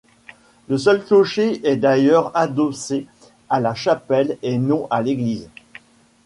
Le 0.67 0.79
seul 0.79 1.05
clocher 1.05 1.61
est 1.63 1.75
d'ailleurs 1.77 2.35
adossé 2.35 3.05
à 3.51 3.59
la 3.59 3.75
chapelle 3.75 4.39
et 4.41 4.57
non 4.57 4.87
à 4.89 5.03
l'église. 5.03 5.47